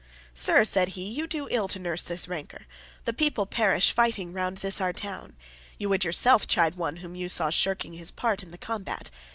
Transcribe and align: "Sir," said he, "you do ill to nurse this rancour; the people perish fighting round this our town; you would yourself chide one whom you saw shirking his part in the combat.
"Sir," 0.33 0.63
said 0.65 0.87
he, 0.97 1.07
"you 1.07 1.27
do 1.27 1.47
ill 1.51 1.67
to 1.67 1.77
nurse 1.77 2.01
this 2.01 2.27
rancour; 2.27 2.65
the 3.05 3.13
people 3.13 3.45
perish 3.45 3.91
fighting 3.91 4.33
round 4.33 4.57
this 4.57 4.81
our 4.81 4.93
town; 4.93 5.35
you 5.77 5.89
would 5.89 6.03
yourself 6.03 6.47
chide 6.47 6.73
one 6.73 6.95
whom 6.95 7.13
you 7.15 7.29
saw 7.29 7.51
shirking 7.51 7.93
his 7.93 8.09
part 8.09 8.41
in 8.41 8.49
the 8.49 8.57
combat. 8.57 9.11